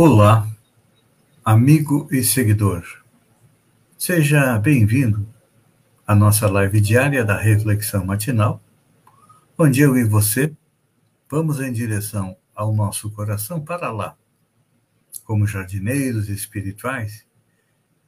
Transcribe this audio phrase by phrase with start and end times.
[0.00, 0.48] Olá,
[1.44, 2.84] amigo e seguidor.
[3.98, 5.28] Seja bem-vindo
[6.06, 8.62] à nossa live diária da Reflexão Matinal,
[9.58, 10.56] onde eu e você
[11.28, 14.16] vamos em direção ao nosso coração para lá,
[15.24, 17.26] como jardineiros espirituais,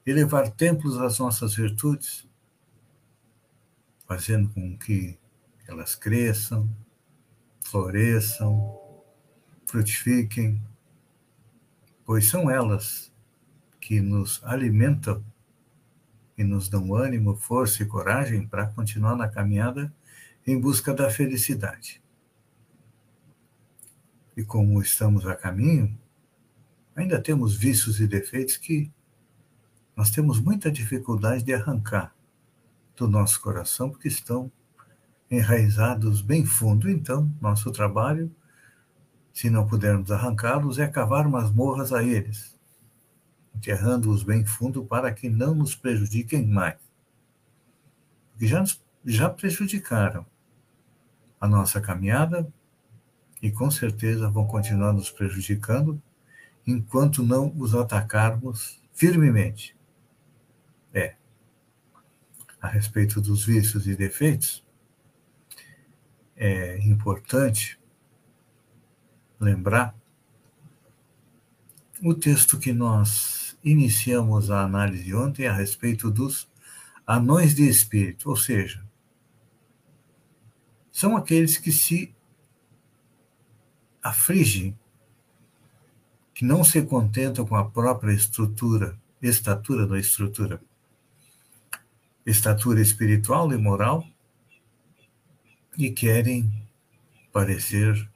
[0.07, 2.25] elevar templos às nossas virtudes,
[4.07, 5.19] fazendo com que
[5.66, 6.71] elas cresçam,
[7.65, 8.79] floresçam,
[9.66, 10.63] frutifiquem
[12.11, 13.13] pois são elas
[13.80, 15.25] que nos alimentam
[16.37, 19.95] e nos dão ânimo, força e coragem para continuar na caminhada
[20.45, 22.03] em busca da felicidade.
[24.37, 25.97] E como estamos a caminho,
[26.97, 28.91] ainda temos vícios e defeitos que
[29.95, 32.13] nós temos muita dificuldade de arrancar
[32.97, 34.51] do nosso coração, porque estão
[35.31, 36.91] enraizados bem fundo.
[36.91, 38.35] Então, nosso trabalho
[39.32, 42.59] se não pudermos arrancá-los, é cavar masmorras a eles,
[43.54, 46.78] enterrando-os bem fundo para que não nos prejudiquem mais.
[48.32, 50.26] Porque já, nos, já prejudicaram
[51.40, 52.46] a nossa caminhada
[53.40, 56.01] e com certeza vão continuar nos prejudicando
[56.66, 59.76] enquanto não os atacarmos firmemente.
[60.92, 61.14] É.
[62.60, 64.62] A respeito dos vícios e defeitos,
[66.36, 67.79] é importante
[69.40, 69.94] lembrar
[72.02, 76.48] o texto que nós iniciamos a análise ontem a respeito dos
[77.06, 78.84] anões de espírito, ou seja,
[80.92, 82.14] são aqueles que se
[84.02, 84.78] afligem,
[86.34, 90.60] que não se contentam com a própria estrutura, estatura da estrutura,
[92.24, 94.06] estatura espiritual e moral,
[95.76, 96.50] e querem
[97.32, 98.08] parecer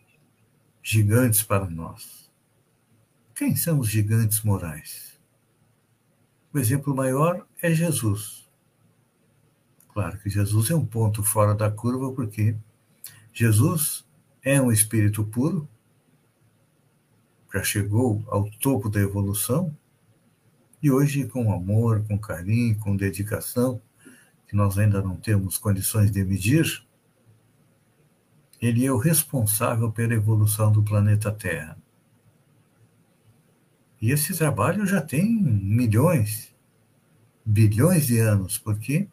[0.87, 2.31] gigantes para nós.
[3.35, 5.19] Quem são os gigantes morais?
[6.53, 8.47] O exemplo maior é Jesus.
[9.89, 12.55] Claro que Jesus é um ponto fora da curva, porque
[13.33, 14.07] Jesus
[14.43, 15.67] é um espírito puro,
[17.53, 19.75] já chegou ao topo da evolução,
[20.83, 23.81] e hoje, com amor, com carinho, com dedicação,
[24.47, 26.84] que nós ainda não temos condições de medir,
[28.67, 31.77] ele é o responsável pela evolução do planeta Terra.
[34.01, 36.55] E esse trabalho já tem milhões,
[37.45, 39.07] bilhões de anos, porque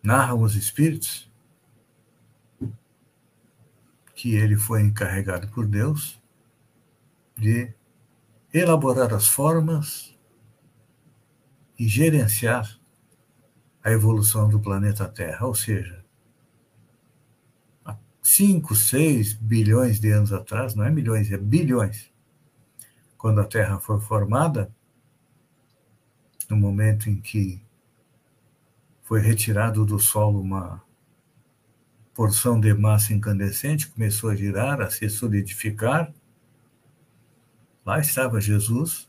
[0.00, 1.28] narram os espíritos
[4.14, 6.20] que ele foi encarregado por Deus
[7.36, 7.74] de
[8.54, 10.16] elaborar as formas
[11.76, 12.78] e gerenciar
[13.82, 15.99] a evolução do planeta Terra, ou seja,
[18.22, 22.10] 5, 6 bilhões de anos atrás, não é milhões, é bilhões,
[23.16, 24.70] quando a Terra foi formada,
[26.48, 27.62] no momento em que
[29.02, 30.82] foi retirado do solo uma
[32.14, 36.12] porção de massa incandescente, começou a girar, a se solidificar.
[37.84, 39.08] Lá estava Jesus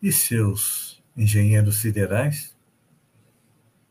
[0.00, 2.56] e seus engenheiros siderais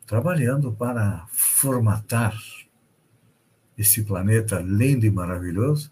[0.06, 2.34] trabalhando para formatar
[3.78, 5.92] esse planeta lindo e maravilhoso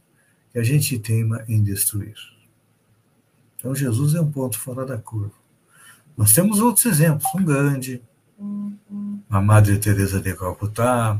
[0.51, 2.15] que a gente teima em destruir.
[3.57, 5.33] Então, Jesus é um ponto fora da curva.
[6.17, 8.01] Nós temos outros exemplos, um Gandhi,
[9.29, 11.19] a Madre Teresa de Calcutá,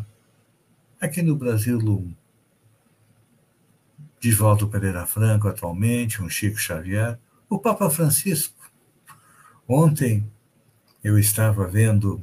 [0.99, 2.13] aqui no Brasil, um
[4.19, 7.19] Divaldo Pereira Franco, atualmente, um Chico Xavier,
[7.49, 8.71] o Papa Francisco.
[9.67, 10.29] Ontem
[11.03, 12.21] eu estava vendo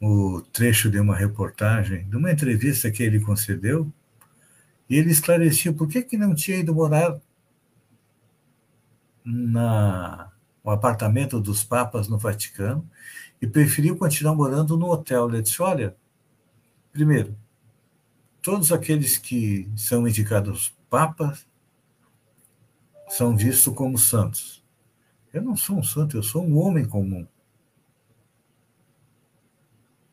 [0.00, 3.92] o trecho de uma reportagem, de uma entrevista que ele concedeu,
[4.88, 7.20] e ele esclarecia por que, que não tinha ido morar
[9.24, 10.30] na,
[10.64, 12.88] no apartamento dos papas no Vaticano
[13.40, 15.28] e preferiu continuar morando no hotel.
[15.28, 15.94] Ele disse: Olha,
[16.92, 17.36] primeiro,
[18.40, 21.46] todos aqueles que são indicados papas
[23.08, 24.64] são vistos como santos.
[25.32, 27.26] Eu não sou um santo, eu sou um homem comum.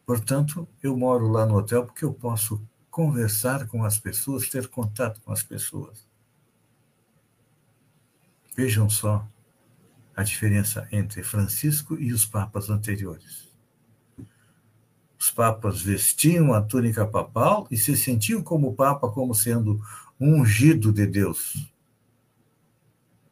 [0.06, 2.62] Portanto, eu moro lá no hotel porque eu posso
[2.92, 6.08] conversar com as pessoas, ter contato com as pessoas.
[8.56, 9.28] Vejam só
[10.16, 13.54] a diferença entre Francisco e os papas anteriores.
[15.20, 19.82] Os papas vestiam a túnica papal e se sentiam como papa, como sendo
[20.20, 21.70] ungido de Deus.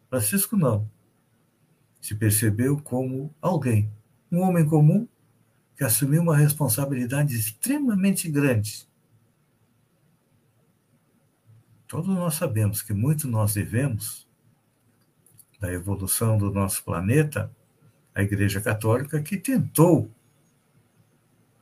[0.09, 0.89] Francisco não.
[2.01, 3.89] Se percebeu como alguém,
[4.31, 5.07] um homem comum
[5.77, 8.87] que assumiu uma responsabilidade extremamente grande.
[11.87, 14.27] Todos nós sabemos que muito nós devemos
[15.59, 17.49] da evolução do nosso planeta,
[18.13, 20.11] a Igreja Católica, que tentou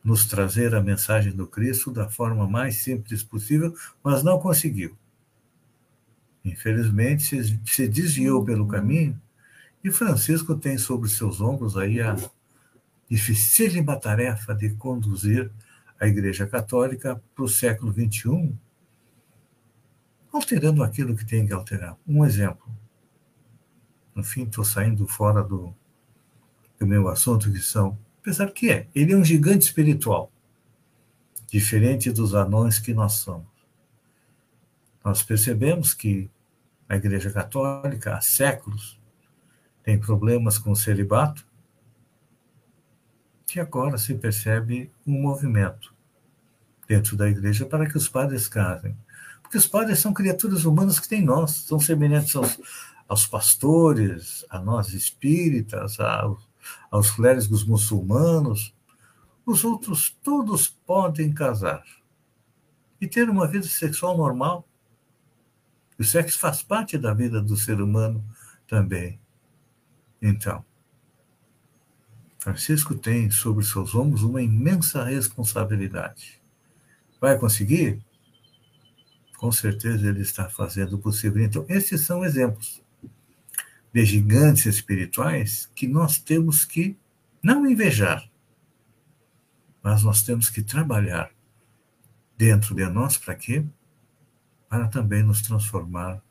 [0.04, 4.98] nos trazer a mensagem do Cristo da forma mais simples possível, mas não conseguiu.
[6.44, 9.22] Infelizmente, se desviou pelo caminho
[9.84, 12.16] e Francisco tem sobre seus ombros aí a
[13.12, 15.52] dificílima tarefa de conduzir
[16.00, 18.58] a Igreja Católica para o século XXI,
[20.32, 21.98] alterando aquilo que tem que alterar.
[22.08, 22.74] Um exemplo.
[24.16, 25.76] No fim, estou saindo fora do,
[26.80, 28.00] do meu assunto, que são.
[28.22, 30.32] Apesar que é, ele é um gigante espiritual,
[31.48, 33.52] diferente dos anões que nós somos.
[35.04, 36.32] Nós percebemos que
[36.88, 38.98] a Igreja Católica, há séculos,
[39.84, 41.51] tem problemas com o celibato,
[43.52, 45.94] que agora se percebe um movimento
[46.88, 48.98] dentro da igreja para que os padres casem.
[49.44, 52.58] Porque os padres são criaturas humanas que têm nós, são semelhantes aos,
[53.10, 56.50] aos pastores, a nós espíritas, aos,
[56.90, 58.74] aos clérigos muçulmanos.
[59.46, 61.84] Os outros todos podem casar
[63.02, 64.66] e ter uma vida sexual normal.
[66.00, 68.24] O sexo faz parte da vida do ser humano
[68.66, 69.20] também.
[70.22, 70.64] Então,
[72.42, 76.42] Francisco tem sobre seus ombros uma imensa responsabilidade.
[77.22, 78.04] Vai conseguir?
[79.38, 81.44] Com certeza ele está fazendo o possível.
[81.44, 82.82] Então, esses são exemplos
[83.94, 86.98] de gigantes espirituais que nós temos que
[87.44, 88.28] não invejar,
[89.84, 91.30] mas nós temos que trabalhar
[92.36, 93.64] dentro de nós para quê?
[94.68, 96.24] Para também nos transformar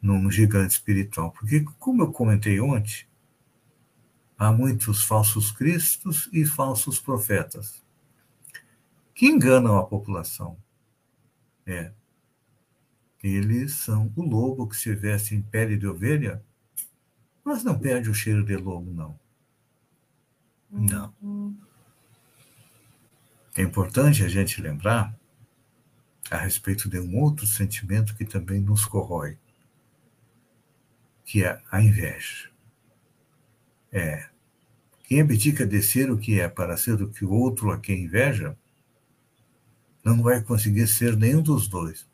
[0.00, 1.32] num gigante espiritual.
[1.32, 3.09] Porque, como eu comentei ontem,
[4.40, 7.80] há muitos falsos cristos e falsos profetas
[9.14, 10.56] que enganam a população.
[11.64, 11.92] É.
[13.22, 16.42] Eles são o lobo que se veste em pele de ovelha
[17.44, 19.18] mas não perde o cheiro de lobo, não.
[20.70, 21.56] Não.
[23.56, 25.18] É importante a gente lembrar
[26.30, 29.36] a respeito de um outro sentimento que também nos corrói,
[31.24, 32.50] que é a inveja.
[33.90, 34.29] É.
[35.10, 38.04] Quem abdica de ser o que é para ser o que o outro a quem
[38.04, 38.56] inveja,
[40.04, 42.06] não vai conseguir ser nenhum dos dois.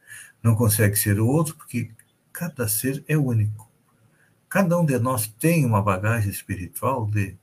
[0.43, 1.91] Não consegue ser o outro porque
[2.33, 3.71] cada ser é único.
[4.49, 7.37] Cada um de nós tem uma bagagem espiritual de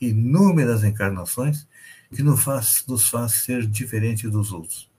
[0.00, 1.68] inúmeras encarnações
[2.12, 4.90] que nos faz, nos faz ser diferente dos outros.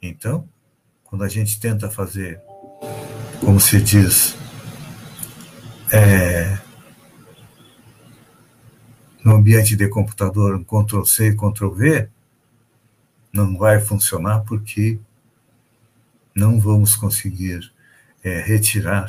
[0.00, 0.48] Então,
[1.02, 2.40] quando a gente tenta fazer,
[3.40, 4.36] como se diz,
[5.92, 6.59] é,
[9.30, 12.08] no ambiente de computador, um Ctrl-C Ctrl-V,
[13.32, 14.98] não vai funcionar porque
[16.34, 17.72] não vamos conseguir
[18.24, 19.08] é, retirar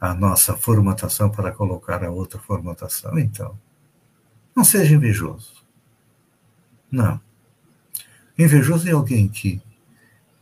[0.00, 3.16] a nossa formatação para colocar a outra formatação.
[3.20, 3.56] Então,
[4.54, 5.64] não seja invejoso.
[6.90, 7.20] Não.
[8.36, 9.62] Invejoso é alguém que,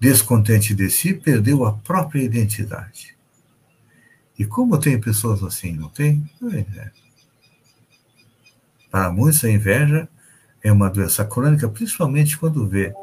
[0.00, 3.14] descontente de si, perdeu a própria identidade.
[4.38, 6.24] E como tem pessoas assim, não tem?
[6.50, 7.03] É.
[8.94, 10.08] Para muitos, a inveja
[10.62, 12.94] é uma doença crônica, principalmente quando vê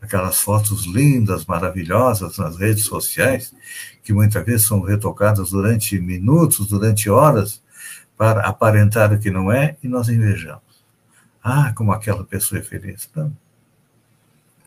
[0.00, 3.54] aquelas fotos lindas, maravilhosas nas redes sociais,
[4.02, 7.62] que muitas vezes são retocadas durante minutos, durante horas,
[8.16, 10.62] para aparentar o que não é, e nós invejamos.
[11.44, 13.06] Ah, como aquela pessoa é feliz.
[13.14, 13.30] Não.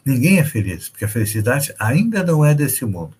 [0.05, 3.15] Ninguém é feliz, porque a felicidade ainda não é desse mundo.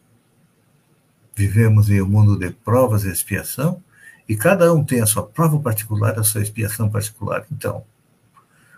[1.36, 3.82] Vivemos em um mundo de provas e expiação,
[4.27, 7.46] e cada um tem a sua prova particular, a sua expiação particular.
[7.51, 7.84] Então,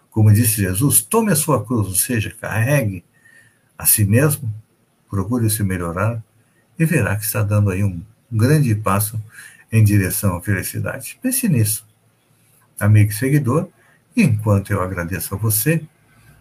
[0.09, 3.03] como disse Jesus, tome a sua cruz, ou seja, carregue
[3.77, 4.51] a si mesmo,
[5.09, 6.23] procure se melhorar
[6.79, 9.21] e verá que está dando aí um grande passo
[9.71, 11.19] em direção à felicidade.
[11.21, 11.85] Pense nisso,
[12.79, 13.67] amigo e seguidor,
[14.15, 15.83] enquanto eu agradeço a você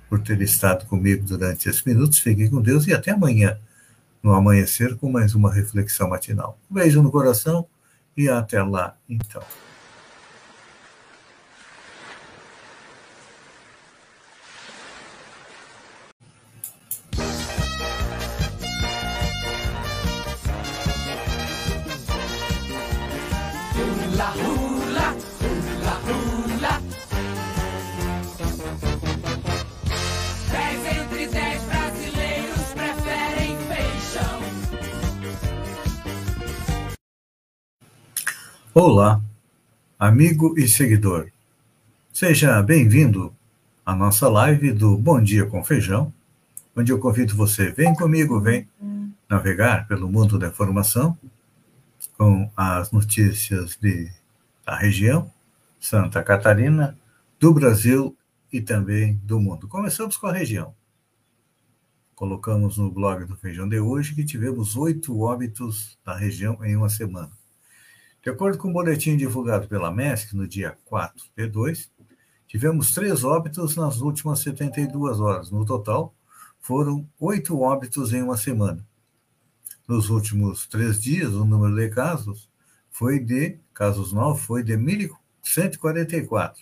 [0.09, 3.59] por ter estado comigo durante esses minutos, fique com Deus e até amanhã,
[4.23, 6.59] no amanhecer, com mais uma reflexão matinal.
[6.71, 7.67] Um beijo no coração
[8.17, 9.43] e até lá, então.
[38.77, 39.23] Olá,
[39.97, 41.31] amigo e seguidor.
[42.13, 43.33] Seja bem-vindo
[43.87, 46.13] à nossa live do Bom Dia com Feijão,
[46.75, 48.69] onde eu convido você, vem comigo, vem
[49.31, 51.17] navegar pelo mundo da informação
[52.19, 54.11] com as notícias de,
[54.67, 55.31] da região,
[55.79, 56.99] Santa Catarina,
[57.39, 58.17] do Brasil
[58.53, 59.69] e também do mundo.
[59.69, 60.75] Começamos com a região.
[62.17, 66.89] Colocamos no blog do Feijão de hoje que tivemos oito óbitos na região em uma
[66.89, 67.31] semana.
[68.25, 71.93] De acordo com o boletim divulgado pela MESC no dia 4 de 2,
[72.47, 75.51] tivemos três óbitos nas últimas 72 horas.
[75.51, 76.15] No total,
[76.59, 78.85] foram oito óbitos em uma semana
[79.87, 82.51] nos últimos três dias, o número de casos
[82.91, 86.55] foi de, casos novos, foi de 1.144.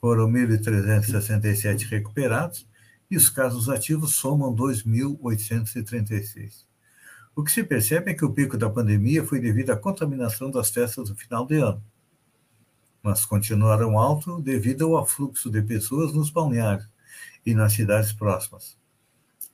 [0.00, 2.66] Foram 1.367 recuperados
[3.10, 6.64] e os casos ativos somam 2.836.
[7.34, 10.68] O que se percebe é que o pico da pandemia foi devido à contaminação das
[10.68, 11.82] festas do final de ano,
[13.02, 16.86] mas continuaram alto devido ao afluxo de pessoas nos balneários
[17.44, 18.76] e nas cidades próximas.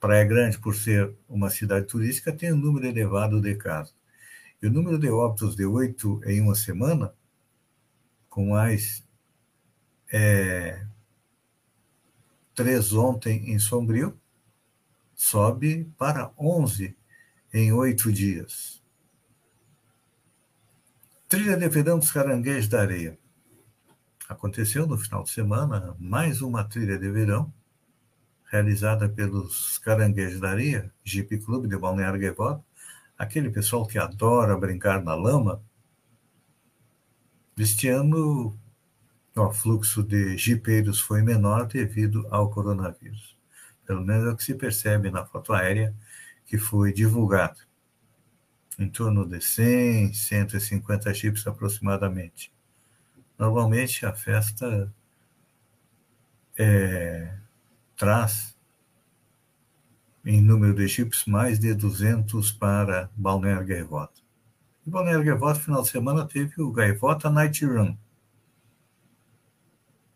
[0.00, 3.94] Praia Grande, por ser uma cidade turística, tem um número elevado de casos.
[4.61, 7.14] E o número de óbitos de oito em uma semana,
[8.28, 9.06] com mais
[10.12, 10.85] é,
[12.56, 14.18] três ontem em Sombrio,
[15.14, 16.98] sobe para 11
[17.52, 18.83] em oito dias.
[21.28, 23.19] Trilha de verão dos caranguejos da areia.
[24.28, 27.52] Aconteceu no final de semana mais uma trilha de verão
[28.50, 32.64] realizada pelos Caranguejos da Areia, Jeep Clube de Balneário Gaivota,
[33.17, 35.62] aquele pessoal que adora brincar na lama,
[37.59, 38.57] este ano
[39.35, 43.37] o fluxo de jipeiros foi menor devido ao coronavírus.
[43.87, 45.95] Pelo menos é o que se percebe na foto aérea
[46.49, 47.59] que foi divulgada.
[48.78, 52.52] Em torno de 100, 150 chips aproximadamente.
[53.38, 54.93] Normalmente a festa
[56.57, 57.37] é,
[57.95, 58.57] traz,
[60.25, 64.21] em número de chips, mais de 200 para Balneário Gaivota.
[64.87, 67.95] E Balneário Gaivota, final de semana, teve o Gaivota Night Run,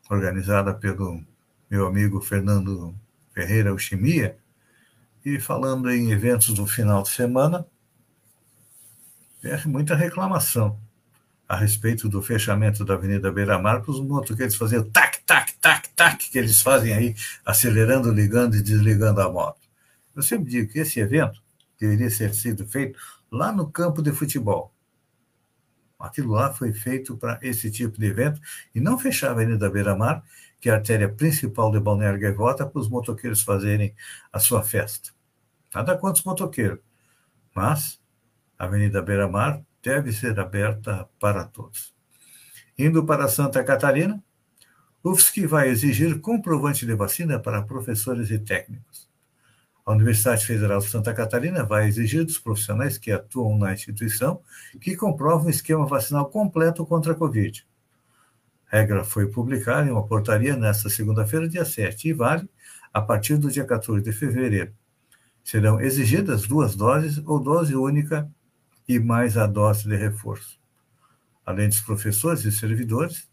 [0.08, 1.22] organizada pelo
[1.70, 2.94] meu amigo Fernando
[3.32, 4.38] Ferreira Uchimia,
[5.24, 7.66] e falando em eventos do final de semana,
[9.42, 10.78] é muita reclamação
[11.48, 15.88] a respeito do fechamento da Avenida Beira Mar para os motoqueiros fazerem tac, tac, tac,
[15.94, 17.14] tac, que eles fazem aí,
[17.44, 19.60] acelerando, ligando e desligando a moto.
[20.14, 21.42] Eu sempre digo que esse evento
[21.78, 22.98] deveria ser sido feito
[23.30, 24.72] lá no campo de futebol.
[25.98, 28.40] Aquilo lá foi feito para esse tipo de evento
[28.74, 30.24] e não fechar a Avenida Beira Mar,
[30.62, 33.96] que é a artéria principal de Balneário Gaivota, para os motoqueiros fazerem
[34.32, 35.10] a sua festa.
[35.74, 36.78] Nada contra os motoqueiros,
[37.52, 38.00] mas
[38.56, 41.92] a Avenida Beira Mar deve ser aberta para todos.
[42.78, 44.22] Indo para Santa Catarina,
[45.02, 49.10] UFSC vai exigir comprovante de vacina para professores e técnicos.
[49.84, 54.40] A Universidade Federal de Santa Catarina vai exigir dos profissionais que atuam na instituição
[54.80, 57.66] que comprovam o esquema vacinal completo contra a Covid.
[58.72, 62.48] Regra foi publicada em uma portaria nesta segunda-feira, dia 7, e vale
[62.90, 64.72] a partir do dia 14 de fevereiro.
[65.44, 68.30] Serão exigidas duas doses ou dose única
[68.88, 70.58] e mais a dose de reforço.
[71.44, 73.28] Além dos professores e servidores,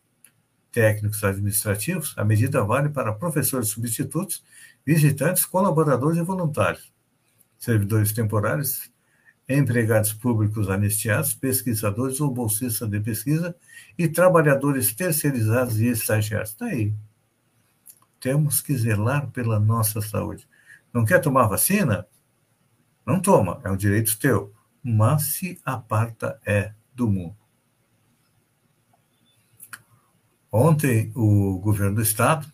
[0.74, 4.44] técnicos administrativos, a medida vale para professores substitutos,
[4.86, 6.92] visitantes, colaboradores e voluntários,
[7.58, 8.92] servidores temporários,
[9.50, 13.56] empregados públicos anistiados, pesquisadores ou bolsistas de pesquisa
[13.98, 16.52] e trabalhadores terceirizados e estagiários.
[16.52, 16.94] Está aí.
[18.20, 20.48] Temos que zelar pela nossa saúde.
[20.94, 22.06] Não quer tomar vacina?
[23.06, 24.54] Não toma, é um direito teu
[24.84, 27.36] mas se aparta é do mundo.
[30.52, 32.52] Ontem, o governo do Estado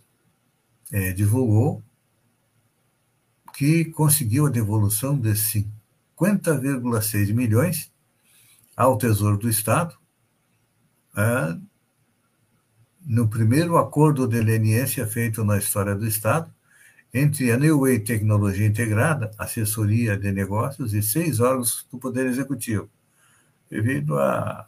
[0.92, 1.82] é, divulgou
[3.54, 5.34] que conseguiu a devolução de
[6.18, 7.92] 50,6 milhões
[8.76, 9.96] ao Tesouro do Estado
[11.16, 11.58] é,
[13.06, 16.54] no primeiro acordo de leniência feito na história do Estado
[17.14, 22.90] entre a New Way Tecnologia Integrada, assessoria de negócios e seis órgãos do Poder Executivo,
[23.70, 24.68] devido a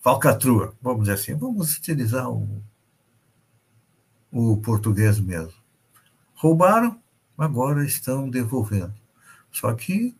[0.00, 2.62] falcatrua, vamos dizer assim, vamos utilizar o,
[4.30, 5.54] o português mesmo.
[6.34, 7.00] Roubaram,
[7.36, 8.94] agora estão devolvendo.
[9.50, 10.14] Só que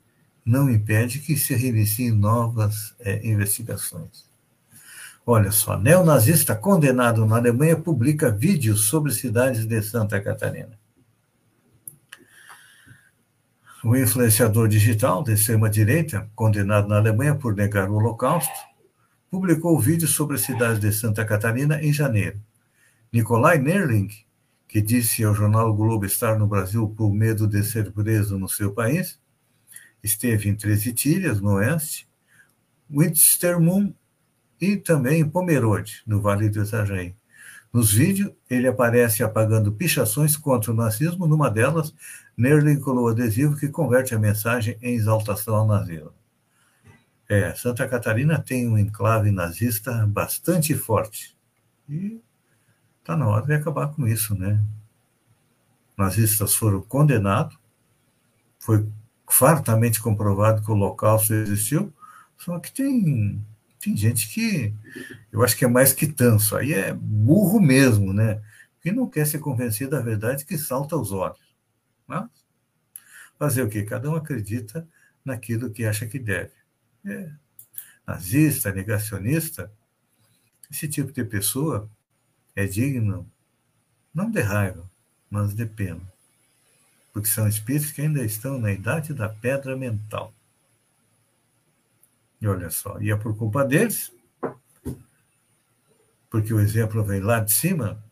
[0.44, 4.28] não impede que se reiniciem novas é, investigações.
[5.26, 10.78] Olha só, neonazista condenado na Alemanha publica vídeos sobre cidades de Santa Catarina.
[13.82, 18.52] O influenciador digital de extrema-direita, condenado na Alemanha por negar o Holocausto,
[19.30, 22.38] publicou vídeos sobre a cidade de Santa Catarina em janeiro.
[23.12, 24.08] Nikolai Nerling,
[24.68, 28.72] que disse ao jornal Globo estar no Brasil por medo de ser preso no seu
[28.72, 29.18] país,
[30.04, 32.06] esteve em Treze Tílias, no oeste,
[32.90, 33.94] Winstermund
[34.60, 37.16] e também em Pomerode, no Vale do Itajaí.
[37.72, 41.92] Nos vídeos, ele aparece apagando pichações contra o nazismo, numa delas,
[42.36, 46.12] Nerling colou adesivo que converte a mensagem em exaltação ao nazismo.
[47.28, 51.36] É, Santa Catarina tem um enclave nazista bastante forte.
[51.88, 52.20] E
[53.00, 54.62] está na hora de acabar com isso, né?
[55.96, 57.56] Nazistas foram condenados,
[58.58, 58.86] foi
[59.28, 61.92] fartamente comprovado que o Holocausto existiu,
[62.36, 63.44] só que tem,
[63.80, 64.74] tem gente que
[65.32, 68.42] eu acho que é mais que tanso, aí é burro mesmo, né?
[68.80, 71.38] Que não quer se convencer da verdade que salta aos olhos.
[72.06, 72.28] Mas
[73.38, 73.82] fazer o quê?
[73.82, 74.86] Cada um acredita
[75.24, 76.52] naquilo que acha que deve
[77.04, 77.30] é,
[78.06, 79.70] nazista, negacionista,
[80.70, 81.88] esse tipo de pessoa
[82.56, 83.30] é digno
[84.12, 84.88] não de raiva,
[85.28, 86.00] mas de pena,
[87.14, 90.34] porque são espíritos que ainda estão na idade da pedra mental.
[92.40, 94.12] E olha só, e é por culpa deles,
[96.28, 98.04] porque o exemplo vem lá de cima,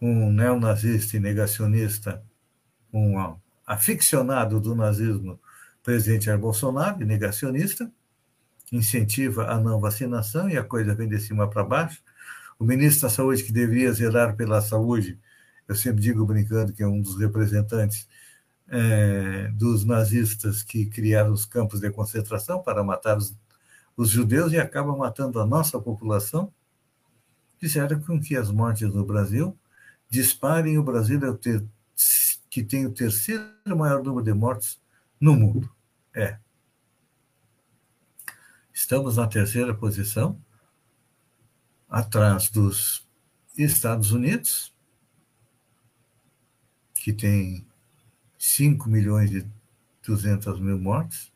[0.00, 2.22] um neonazista e negacionista,
[2.92, 3.14] um
[3.66, 5.40] aficionado do nazismo,
[5.82, 7.90] presidente Jair Bolsonaro, negacionista,
[8.70, 12.02] incentiva a não vacinação e a coisa vem de cima para baixo.
[12.58, 15.18] O ministro da Saúde, que deveria zelar pela saúde,
[15.68, 18.08] eu sempre digo brincando que é um dos representantes
[18.66, 23.36] é, dos nazistas que criaram os campos de concentração para matar os,
[23.96, 26.52] os judeus e acaba matando a nossa população,
[27.58, 29.56] fizeram com que as mortes no Brasil
[30.08, 30.78] disparem.
[30.78, 31.64] O Brasil é o ter,
[32.48, 33.44] que tem o terceiro
[33.76, 34.80] maior número de mortes
[35.20, 35.70] no mundo.
[36.14, 36.38] É,
[38.78, 40.40] Estamos na terceira posição,
[41.88, 43.04] atrás dos
[43.56, 44.72] Estados Unidos,
[47.08, 47.64] que tem
[48.36, 49.46] 5 milhões e
[50.06, 51.32] 200 mil mortes.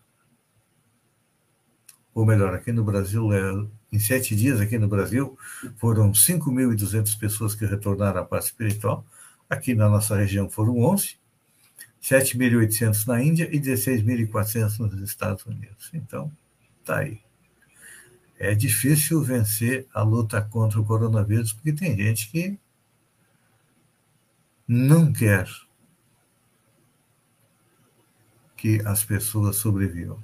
[2.15, 5.35] Ou melhor, aqui no Brasil, é, em sete dias aqui no Brasil,
[5.79, 9.03] foram 5.200 pessoas que retornaram à parte espiritual.
[9.49, 11.17] Aqui na nossa região foram 11,
[12.03, 15.89] 7.800 na Índia e 16.400 nos Estados Unidos.
[15.95, 16.31] Então,
[16.85, 17.23] tá aí
[18.43, 22.59] é difícil vencer a luta contra o coronavírus, porque tem gente que
[24.73, 25.47] não quer
[28.57, 30.19] que as pessoas sobrevivam.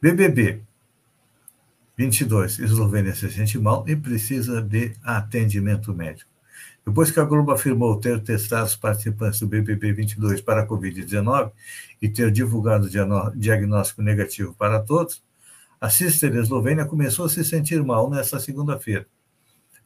[0.00, 0.62] BBB
[1.96, 2.60] 22.
[2.60, 6.30] Eslovênia se sente mal e precisa de atendimento médico.
[6.86, 11.52] Depois que a Globo afirmou ter testado os participantes do BBB 22 para a Covid-19
[12.00, 15.22] e ter divulgado o diagnóstico negativo para todos,
[15.78, 19.06] a Sister Eslovênia começou a se sentir mal nesta segunda-feira.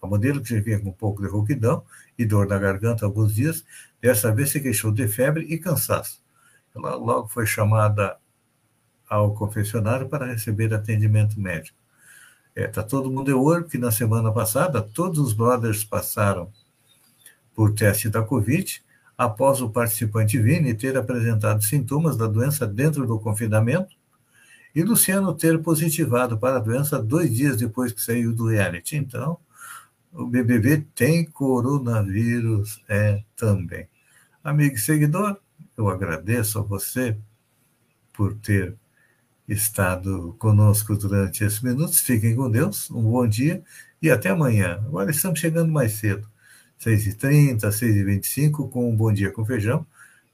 [0.02, 1.84] A modelo, que vinha com um pouco de rouquidão
[2.18, 3.64] e dor na garganta alguns dias,
[4.00, 6.20] dessa vez se queixou de febre e cansaço.
[6.74, 8.18] Ela logo foi chamada
[9.08, 11.78] ao confessionário para receber atendimento médico.
[12.54, 16.52] Está é, tá todo mundo de olho, que na semana passada todos os brothers passaram
[17.54, 18.82] por teste da Covid
[19.16, 23.94] após o participante Vini ter apresentado sintomas da doença dentro do confinamento
[24.74, 28.96] e Luciano ter positivado para a doença dois dias depois que saiu do reality.
[28.96, 29.38] Então,
[30.12, 33.88] o BBB tem coronavírus é, também.
[34.44, 35.38] Amigo e seguidor,
[35.77, 37.16] eu agradeço a você
[38.12, 38.77] por ter
[39.48, 42.01] estado conosco durante esses minutos.
[42.01, 43.62] Fiquem com Deus, um bom dia
[44.01, 44.83] e até amanhã.
[44.87, 46.29] Agora estamos chegando mais cedo,
[46.81, 49.87] 6h30, 6h25, com um Bom Dia com Feijão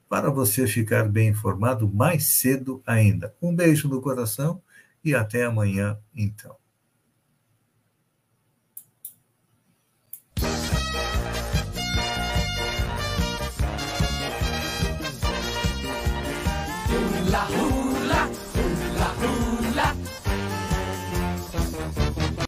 [0.09, 3.35] para você ficar bem informado mais cedo ainda.
[3.43, 4.63] Um beijo no coração
[5.05, 6.57] e até amanhã, então.